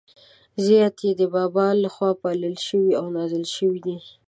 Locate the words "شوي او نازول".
2.67-3.45